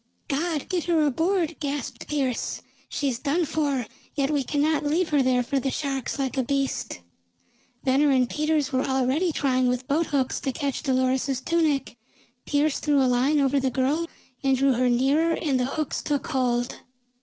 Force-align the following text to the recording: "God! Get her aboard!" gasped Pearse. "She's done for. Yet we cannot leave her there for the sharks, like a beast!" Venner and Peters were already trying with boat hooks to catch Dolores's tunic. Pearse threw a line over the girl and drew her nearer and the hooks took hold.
"God! 0.29 0.67
Get 0.67 0.85
her 0.85 1.03
aboard!" 1.05 1.57
gasped 1.59 2.07
Pearse. 2.09 2.63
"She's 2.89 3.19
done 3.19 3.45
for. 3.45 3.85
Yet 4.15 4.31
we 4.31 4.43
cannot 4.43 4.83
leave 4.83 5.09
her 5.09 5.21
there 5.21 5.43
for 5.43 5.59
the 5.59 5.69
sharks, 5.69 6.17
like 6.17 6.37
a 6.39 6.43
beast!" 6.43 7.01
Venner 7.83 8.09
and 8.09 8.27
Peters 8.27 8.73
were 8.73 8.81
already 8.83 9.31
trying 9.31 9.67
with 9.67 9.87
boat 9.87 10.07
hooks 10.07 10.39
to 10.39 10.51
catch 10.51 10.81
Dolores's 10.81 11.39
tunic. 11.39 11.97
Pearse 12.47 12.79
threw 12.79 12.99
a 12.99 13.05
line 13.05 13.39
over 13.39 13.59
the 13.59 13.69
girl 13.69 14.07
and 14.43 14.57
drew 14.57 14.73
her 14.73 14.89
nearer 14.89 15.35
and 15.39 15.59
the 15.59 15.65
hooks 15.65 16.01
took 16.01 16.25
hold. 16.25 16.79